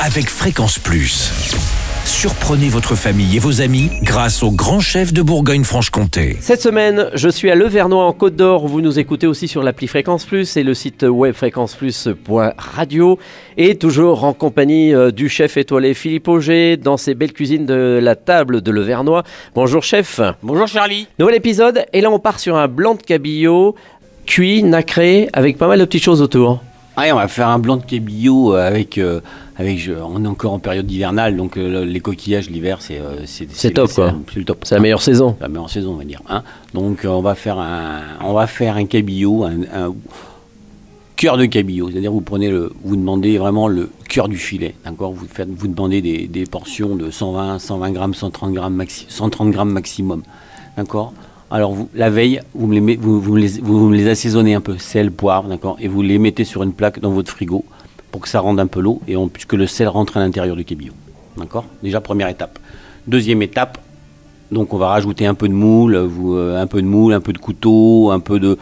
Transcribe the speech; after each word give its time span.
avec 0.00 0.28
Fréquence 0.28 0.78
Plus. 0.78 1.30
Surprenez 2.04 2.68
votre 2.68 2.94
famille 2.94 3.36
et 3.36 3.38
vos 3.38 3.60
amis 3.62 3.90
grâce 4.02 4.42
au 4.42 4.50
grand 4.50 4.80
chef 4.80 5.12
de 5.12 5.22
Bourgogne-Franche-Comté. 5.22 6.36
Cette 6.40 6.60
semaine, 6.60 7.08
je 7.14 7.28
suis 7.28 7.50
à 7.50 7.54
Levernois 7.54 8.04
en 8.04 8.12
Côte 8.12 8.36
d'Or. 8.36 8.66
Vous 8.66 8.80
nous 8.80 8.98
écoutez 8.98 9.26
aussi 9.26 9.48
sur 9.48 9.62
l'appli 9.62 9.86
Fréquence 9.86 10.26
Plus 10.26 10.56
et 10.56 10.62
le 10.62 10.74
site 10.74 11.02
web 11.02 11.34
fréquenceplus.radio. 11.34 13.18
Et 13.56 13.76
toujours 13.76 14.24
en 14.24 14.32
compagnie 14.34 14.94
euh, 14.94 15.10
du 15.10 15.28
chef 15.28 15.56
étoilé 15.56 15.94
Philippe 15.94 16.28
Auger 16.28 16.76
dans 16.76 16.96
ses 16.96 17.14
belles 17.14 17.32
cuisines 17.32 17.66
de 17.66 17.98
la 18.02 18.16
table 18.16 18.60
de 18.60 18.70
Levernois. 18.70 19.22
Bonjour 19.54 19.82
chef. 19.82 20.20
Bonjour 20.42 20.66
Charlie. 20.66 21.08
Nouvel 21.18 21.36
épisode 21.36 21.86
et 21.92 22.00
là 22.00 22.10
on 22.10 22.18
part 22.18 22.38
sur 22.38 22.56
un 22.56 22.68
blanc 22.68 22.94
de 22.94 23.02
cabillaud 23.02 23.74
cuit, 24.26 24.62
nacré, 24.62 25.28
avec 25.32 25.58
pas 25.58 25.68
mal 25.68 25.78
de 25.78 25.84
petites 25.84 26.04
choses 26.04 26.22
autour. 26.22 26.62
Ah, 26.96 27.06
on 27.12 27.16
va 27.16 27.26
faire 27.28 27.48
un 27.48 27.58
blanc 27.58 27.76
de 27.76 27.84
cabillaud 27.84 28.52
avec, 28.52 28.98
euh, 28.98 29.20
avec 29.56 29.78
je- 29.80 29.92
on 29.92 30.24
est 30.24 30.28
encore 30.28 30.52
en 30.52 30.60
période 30.60 30.88
hivernale, 30.90 31.36
donc 31.36 31.56
euh, 31.56 31.84
les 31.84 31.98
coquillages 32.00 32.48
l'hiver, 32.48 32.78
c'est 32.80 33.00
euh, 33.00 33.16
c'est 33.26 33.46
top, 33.72 33.88
quoi. 33.92 34.14
C'est 34.32 34.38
le 34.38 34.44
top. 34.44 34.58
C'est 34.64 34.74
la 34.76 34.80
meilleure 34.80 35.02
saison. 35.02 35.36
La 35.40 35.48
meilleure 35.48 35.70
saison, 35.70 35.92
on 35.94 35.96
va 35.96 36.04
dire. 36.04 36.20
hein. 36.28 36.44
donc 36.72 37.04
euh, 37.04 37.08
on 37.08 37.20
va 37.20 37.34
faire 37.34 37.58
un, 37.58 38.00
on 38.22 38.32
va 38.32 38.46
faire 38.46 38.76
un 38.76 38.84
cabillaud, 38.86 39.42
un, 39.44 39.62
un 39.74 39.92
cœur 41.16 41.36
de 41.36 41.46
cabillaud. 41.46 41.90
C'est-à-dire 41.90 42.12
vous 42.12 42.20
prenez 42.20 42.48
le, 42.50 42.72
vous 42.84 42.94
demandez 42.96 43.38
vraiment 43.38 43.66
le 43.66 43.90
cœur 44.08 44.28
du 44.28 44.36
filet, 44.38 44.76
d'accord? 44.84 45.12
Vous 45.12 45.26
faites, 45.28 45.48
vous 45.50 45.66
demandez 45.66 46.00
des, 46.00 46.28
des 46.28 46.46
portions 46.46 46.94
de 46.94 47.10
120, 47.10 47.58
120 47.58 47.90
grammes, 47.90 48.14
130 48.14 48.52
grammes, 48.52 48.74
maxi, 48.74 49.06
130 49.08 49.50
grammes 49.50 49.70
maximum, 49.72 50.22
d'accord? 50.76 51.12
Alors 51.54 51.76
la 51.94 52.10
veille, 52.10 52.40
vous 52.52 52.66
me 52.66 53.94
les, 53.94 54.08
assaisonnez 54.08 54.54
un 54.54 54.60
peu, 54.60 54.76
sel, 54.76 55.12
poivre, 55.12 55.48
d'accord, 55.48 55.76
et 55.78 55.86
vous 55.86 56.02
les 56.02 56.18
mettez 56.18 56.42
sur 56.42 56.64
une 56.64 56.72
plaque 56.72 56.98
dans 56.98 57.12
votre 57.12 57.30
frigo 57.30 57.64
pour 58.10 58.22
que 58.22 58.28
ça 58.28 58.40
rende 58.40 58.58
un 58.58 58.66
peu 58.66 58.80
l'eau 58.80 59.00
et 59.06 59.14
puisque 59.32 59.52
le 59.52 59.68
sel 59.68 59.86
rentre 59.86 60.16
à 60.16 60.20
l'intérieur 60.20 60.56
du 60.56 60.64
cabillaud, 60.64 60.94
d'accord. 61.36 61.64
Déjà 61.80 62.00
première 62.00 62.26
étape. 62.26 62.58
Deuxième 63.06 63.40
étape, 63.40 63.78
donc 64.50 64.74
on 64.74 64.78
va 64.78 64.88
rajouter 64.88 65.26
un 65.26 65.34
peu 65.34 65.46
de 65.46 65.52
moule, 65.52 65.94
euh, 65.94 66.60
un 66.60 66.66
peu 66.66 66.82
de 66.82 66.88
moule, 66.88 67.12
un 67.12 67.20
peu 67.20 67.32
de 67.32 67.38
couteau, 67.38 68.10
un 68.10 68.18
peu 68.18 68.40
de, 68.40 68.58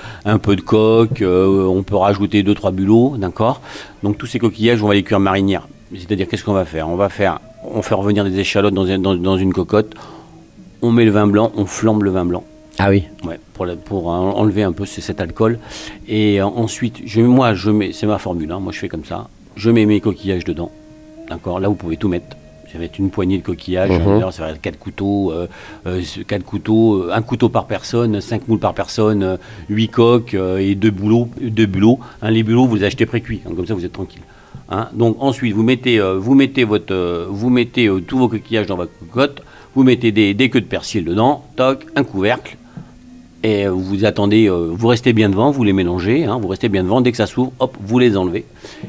coque. 0.60 1.22
euh, 1.22 1.64
on 1.64 1.82
peut 1.82 1.96
rajouter 1.96 2.42
deux 2.42 2.54
trois 2.54 2.72
bulots, 2.72 3.14
d'accord. 3.16 3.62
Donc 4.02 4.18
tous 4.18 4.26
ces 4.26 4.38
coquillages, 4.38 4.82
on 4.82 4.88
va 4.88 4.92
les 4.92 5.02
cuire 5.02 5.18
marinière. 5.18 5.66
C'est-à-dire 5.96 6.28
qu'est-ce 6.28 6.44
qu'on 6.44 6.52
va 6.52 6.66
faire? 6.66 6.90
On 6.90 6.96
va 6.96 7.08
faire, 7.08 7.40
on 7.64 7.80
fait 7.80 7.94
revenir 7.94 8.22
des 8.22 8.38
échalotes 8.38 8.74
dans 8.74 9.36
une 9.38 9.52
cocotte. 9.54 9.94
On 10.82 10.90
met 10.92 11.06
le 11.06 11.10
vin 11.10 11.26
blanc, 11.26 11.52
on 11.56 11.64
flambe 11.64 12.02
le 12.02 12.10
vin 12.10 12.26
blanc. 12.26 12.44
Ah 12.84 12.90
oui. 12.90 13.04
Ouais, 13.24 13.38
pour, 13.54 13.64
la- 13.66 13.76
pour 13.76 14.08
en- 14.08 14.36
enlever 14.36 14.62
un 14.64 14.72
peu 14.72 14.86
ce- 14.86 15.00
cet 15.00 15.20
alcool. 15.20 15.58
Et 16.08 16.40
euh, 16.40 16.46
ensuite, 16.46 16.96
je, 17.06 17.20
moi, 17.20 17.54
je 17.54 17.70
mets, 17.70 17.92
c'est 17.92 18.06
ma 18.06 18.18
formule, 18.18 18.50
hein, 18.50 18.58
moi 18.58 18.72
je 18.72 18.78
fais 18.78 18.88
comme 18.88 19.04
ça. 19.04 19.28
Je 19.56 19.70
mets 19.70 19.86
mes 19.86 20.00
coquillages 20.00 20.44
dedans. 20.44 20.70
D'accord? 21.28 21.60
Là, 21.60 21.68
vous 21.68 21.74
pouvez 21.76 21.96
tout 21.96 22.08
mettre. 22.08 22.36
Ça 22.72 22.78
va 22.78 22.84
être 22.84 22.98
une 22.98 23.10
poignée 23.10 23.38
de 23.38 23.42
coquillages. 23.44 23.90
Mhm. 23.90 24.04
D'ailleurs, 24.14 24.32
ça 24.32 24.44
va 24.44 24.50
être 24.50 24.60
quatre 24.60 24.78
couteaux, 24.78 25.30
euh, 25.30 25.46
euh, 25.86 26.00
quatre 26.26 26.42
couteaux, 26.44 27.02
euh, 27.04 27.10
un 27.12 27.20
couteau 27.22 27.48
par 27.50 27.66
personne, 27.66 28.20
cinq 28.22 28.48
moules 28.48 28.58
par 28.58 28.72
personne, 28.74 29.22
euh, 29.22 29.36
huit 29.68 29.88
coques 29.88 30.32
euh, 30.34 30.56
et 30.58 30.74
deux 30.74 30.90
boulots. 30.90 31.28
Deux 31.40 31.66
bulots. 31.66 32.00
Hein, 32.22 32.30
les 32.30 32.42
bulots, 32.42 32.66
vous 32.66 32.76
les 32.76 32.84
achetez 32.84 33.04
pré-cuits. 33.06 33.42
hein, 33.46 33.50
comme 33.54 33.66
ça, 33.66 33.74
vous 33.74 33.84
êtes 33.84 33.92
tranquille. 33.92 34.22
Hein. 34.70 34.88
Donc 34.94 35.16
ensuite, 35.20 35.54
vous 35.54 35.62
mettez, 35.62 36.00
euh, 36.00 36.16
vous 36.18 36.34
mettez, 36.34 36.64
votre, 36.64 36.94
euh, 36.94 37.26
vous 37.28 37.50
mettez 37.50 37.86
euh, 37.88 38.00
tous 38.00 38.18
vos 38.18 38.28
coquillages 38.28 38.66
dans 38.66 38.76
votre 38.76 38.92
cocotte. 38.98 39.42
Vous 39.74 39.82
mettez 39.84 40.10
des, 40.10 40.32
des 40.34 40.48
queues 40.50 40.60
de 40.62 40.66
persil 40.66 41.04
dedans. 41.04 41.44
Toc, 41.56 41.84
un 41.94 42.04
couvercle. 42.04 42.56
Et 43.44 43.66
vous 43.66 44.04
attendez, 44.04 44.48
euh, 44.48 44.68
vous 44.72 44.86
restez 44.86 45.12
bien 45.12 45.28
devant, 45.28 45.50
vous 45.50 45.64
les 45.64 45.72
mélangez, 45.72 46.24
hein, 46.24 46.38
vous 46.40 46.46
restez 46.48 46.68
bien 46.68 46.84
devant, 46.84 47.00
dès 47.00 47.10
que 47.10 47.16
ça 47.16 47.26
s'ouvre, 47.26 47.52
hop, 47.58 47.76
vous 47.80 47.98
les 47.98 48.16
enlevez 48.16 48.44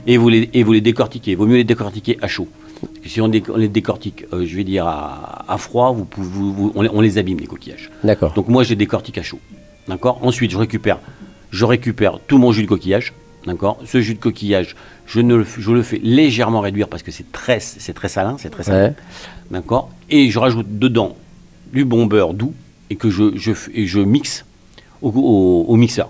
et 0.05 0.17
vous 0.17 0.29
les, 0.29 0.49
et 0.53 0.61
vous 0.63 0.73
les 0.73 0.81
décortiquez. 0.81 1.31
Il 1.31 1.37
vaut 1.37 1.47
mieux 1.47 1.55
les 1.57 1.63
décortiquer 1.63 2.17
à 2.21 2.27
chaud. 2.27 2.47
Parce 2.81 2.99
que 2.99 3.09
si 3.09 3.19
on, 3.21 3.29
dé- 3.29 3.41
on 3.51 3.57
les 3.57 3.67
décortique, 3.69 4.25
euh, 4.31 4.45
je 4.45 4.55
vais 4.55 4.63
dire 4.63 4.85
à, 4.85 5.45
à 5.47 5.57
froid, 5.57 5.91
vous, 5.91 6.05
pouvez- 6.05 6.27
vous- 6.27 6.53
vous- 6.53 6.71
on, 6.75 6.81
les, 6.83 6.89
on 6.93 7.01
les 7.01 7.17
abîme 7.17 7.39
les 7.39 7.47
coquillages. 7.47 7.89
D'accord. 8.03 8.33
Donc 8.33 8.47
moi 8.47 8.63
je 8.63 8.69
les 8.69 8.75
décortique 8.75 9.17
à 9.17 9.23
chaud. 9.23 9.39
D'accord? 9.87 10.19
Ensuite 10.21 10.51
je 10.51 10.57
récupère, 10.57 10.99
je 11.49 11.65
récupère 11.65 12.19
tout 12.27 12.37
mon 12.37 12.51
jus 12.51 12.63
de 12.63 12.67
coquillage. 12.67 13.13
D'accord? 13.47 13.79
Ce 13.85 14.01
jus 14.01 14.13
de 14.13 14.19
coquillage, 14.19 14.75
je, 15.07 15.19
ne 15.19 15.35
le, 15.35 15.43
f- 15.43 15.59
je 15.59 15.71
le 15.71 15.81
fais 15.81 15.99
légèrement 16.03 16.59
réduire 16.61 16.87
parce 16.89 17.01
que 17.03 17.11
c'est 17.11 17.29
très, 17.31 17.59
c'est 17.59 17.93
très 17.93 18.07
salin, 18.07 18.35
c'est 18.37 18.49
très 18.51 18.63
salin. 18.63 18.89
Ouais. 18.89 18.93
D'accord? 19.49 19.89
Et 20.11 20.29
je 20.29 20.37
rajoute 20.37 20.67
dedans 20.77 21.15
du 21.73 21.85
bon 21.85 22.05
beurre 22.05 22.33
doux 22.33 22.53
et 22.93 22.95
que 22.95 23.09
je, 23.09 23.35
je, 23.35 23.51
f- 23.51 23.69
et 23.73 23.87
je 23.87 23.99
mixe 23.99 24.45
au, 25.01 25.09
au- 25.09 25.65
au 25.67 25.75
mixeur. 25.75 26.09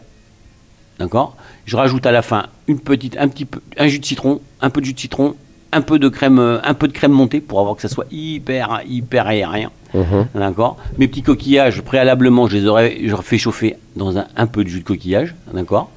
D'accord? 1.00 1.36
Je 1.66 1.78
rajoute 1.78 2.06
à 2.06 2.12
la 2.12 2.22
fin 2.22 2.48
une 2.68 2.80
petite, 2.80 3.16
un 3.18 3.30
petit 3.30 3.46
peu, 3.46 3.62
un 3.78 3.88
jus 3.88 4.00
de 4.00 4.06
citron, 4.06 4.42
un 4.62 4.70
peu 4.70 4.82
de 4.82 4.86
jus 4.86 4.94
de 4.94 5.00
citron, 5.00 5.36
un 5.72 5.82
peu 5.82 5.98
de 5.98 6.10
crème, 6.10 6.40
euh, 6.40 6.60
un 6.64 6.74
peu 6.74 6.88
de 6.90 6.94
crème 6.94 7.14
montée 7.14 7.40
pour 7.40 7.60
avoir 7.62 7.76
que 7.76 7.82
ça 7.82 7.88
soit 7.88 8.06
hyper, 8.12 8.82
hyper 8.88 9.26
aérien. 9.28 9.72
Mhm. 9.94 10.28
D'accord? 10.36 10.78
Mes 10.98 11.08
petits 11.08 11.24
coquillages, 11.24 11.82
préalablement, 11.82 12.48
je 12.48 12.58
les 12.58 12.66
aurais, 12.68 12.98
je 13.06 13.16
fais 13.16 13.38
chauffer 13.38 13.78
dans 13.96 14.18
un, 14.18 14.26
un 14.36 14.46
peu 14.48 14.64
de 14.66 14.70
jus 14.70 14.80
de 14.82 14.84
coquillage. 14.86 15.34
D'accord? 15.54 15.90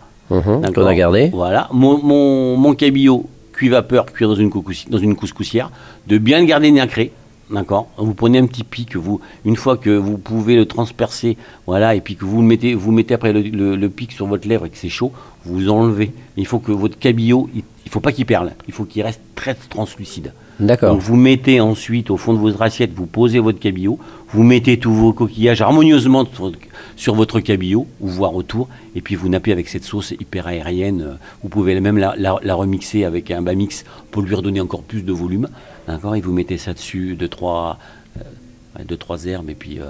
D'accord. 0.61 0.85
Qu'on 0.85 0.87
a 0.87 0.95
gardé. 0.95 1.31
Voilà. 1.33 1.69
Mon, 1.73 1.99
mon, 2.03 2.57
mon 2.57 2.75
cabillaud 2.75 3.27
cuit 3.53 3.69
vapeur, 3.69 4.07
cuire 4.07 4.29
dans 4.29 4.35
une, 4.37 4.51
dans 4.91 4.99
une 4.99 5.17
couscoussière, 5.17 5.71
de 6.07 6.19
bien 6.19 6.39
le 6.41 6.47
garder 6.47 6.71
nacré. 6.71 7.11
D'accord 7.51 7.89
Vous 7.97 8.15
prenez 8.15 8.39
un 8.39 8.47
petit 8.47 8.65
pic, 8.65 8.97
vous, 8.97 9.21
une 9.45 9.55
fois 9.57 9.77
que 9.77 9.91
vous 9.91 10.19
pouvez 10.19 10.57
le 10.57 10.67
transpercer, 10.67 11.37
voilà, 11.67 11.95
et 11.95 12.01
puis 12.01 12.17
que 12.17 12.25
vous 12.25 12.41
le 12.41 12.47
mettez, 12.47 12.75
vous 12.75 12.91
mettez 12.91 13.15
après 13.15 13.33
le, 13.33 13.41
le- 13.43 13.77
le 13.77 13.89
pic 13.89 14.11
sur 14.13 14.27
votre 14.27 14.49
lèvre 14.49 14.67
et 14.67 14.71
que 14.71 14.77
c'est 14.77 14.89
chaud, 14.89 15.13
vous 15.45 15.69
enlevez. 15.69 16.13
Il 16.37 16.47
faut 16.47 16.59
que 16.59 16.73
votre 16.73 16.99
cabillaud, 16.99 17.49
il 17.55 17.63
ne 17.87 17.91
faut 17.91 18.01
pas 18.01 18.11
qu'il 18.11 18.27
perle, 18.27 18.53
il 18.67 18.75
faut 18.75 18.85
qu'il 18.85 19.03
reste 19.03 19.21
très 19.37 19.55
translucide. 19.55 20.33
D'accord. 20.59 20.95
Donc 20.95 21.03
vous 21.03 21.15
mettez 21.17 21.61
ensuite 21.61 22.11
au 22.11 22.17
fond 22.17 22.33
de 22.33 22.39
votre 22.39 22.63
assiette, 22.63 22.93
vous 22.95 23.07
posez 23.07 23.39
votre 23.39 23.61
cabillaud, 23.61 23.99
vous 24.33 24.43
mettez 24.43 24.79
tous 24.79 24.93
vos 24.93 25.13
coquillages 25.13 25.61
harmonieusement 25.63 26.27
sur, 26.35 26.51
sur 26.97 27.15
votre 27.15 27.39
cabillaud, 27.39 27.87
ou 28.01 28.09
voire 28.09 28.35
autour, 28.35 28.67
et 28.97 29.03
puis 29.03 29.15
vous 29.15 29.29
nappez 29.29 29.53
avec 29.53 29.69
cette 29.69 29.85
sauce 29.85 30.11
hyper 30.13 30.49
aérienne. 30.49 31.19
Vous 31.45 31.49
pouvez 31.49 31.79
même 31.81 31.99
la, 31.99 32.15
la- 32.19 32.41
la 32.43 32.55
remixer 32.57 33.05
avec 33.05 33.31
un 33.31 33.43
bas-mix 33.43 33.85
pour 34.11 34.23
lui 34.23 34.35
redonner 34.35 34.61
encore 34.61 34.83
plus 34.83 35.03
de 35.03 35.13
volume. 35.13 35.47
D'accord 35.87 36.17
Et 36.17 36.21
vous 36.21 36.33
mettez 36.33 36.59
ça 36.59 36.73
dessus, 36.73 37.15
deux, 37.15 37.29
trois, 37.29 37.79
euh, 38.19 38.83
deux, 38.85 38.97
trois 38.97 39.25
herbes, 39.27 39.51
et 39.51 39.55
puis 39.55 39.79
euh, 39.81 39.85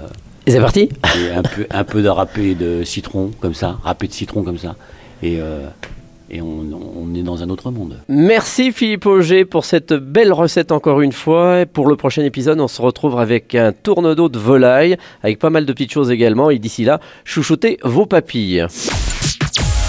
Et 0.45 0.51
c'est 0.51 0.59
parti 0.59 0.89
et 1.17 1.31
un, 1.31 1.41
peu, 1.41 1.65
un 1.69 1.83
peu 1.83 2.01
de 2.01 2.09
râpé 2.09 2.55
de 2.55 2.83
citron, 2.83 3.31
comme 3.39 3.53
ça, 3.53 3.77
râpé 3.83 4.07
de 4.07 4.13
citron 4.13 4.43
comme 4.43 4.57
ça. 4.57 4.75
Et, 5.23 5.37
euh, 5.39 5.67
et 6.29 6.41
on, 6.41 6.65
on 6.95 7.15
est 7.15 7.23
dans 7.23 7.41
un 7.41 7.49
autre 7.49 7.71
monde. 7.71 7.99
Merci 8.07 8.71
Philippe 8.71 9.05
Auger 9.05 9.45
pour 9.45 9.65
cette 9.65 9.93
belle 9.93 10.33
recette 10.33 10.71
encore 10.71 11.01
une 11.01 11.13
fois. 11.13 11.61
Et 11.61 11.65
pour 11.65 11.87
le 11.87 11.95
prochain 11.95 12.23
épisode, 12.23 12.59
on 12.59 12.67
se 12.67 12.81
retrouve 12.81 13.17
avec 13.19 13.55
un 13.55 13.71
tourne-dos 13.71 14.29
de 14.29 14.37
volaille, 14.37 14.97
avec 15.23 15.39
pas 15.39 15.49
mal 15.49 15.65
de 15.65 15.73
petites 15.73 15.93
choses 15.93 16.11
également. 16.11 16.49
Et 16.49 16.59
d'ici 16.59 16.83
là, 16.83 16.99
chouchoutez 17.23 17.79
vos 17.83 18.05
papilles. 18.05 18.67